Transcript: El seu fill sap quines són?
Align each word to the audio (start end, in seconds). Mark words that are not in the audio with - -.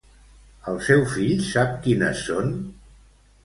El 0.71 0.79
seu 0.87 1.03
fill 1.11 1.45
sap 1.51 1.77
quines 1.87 2.27
són? 2.33 2.53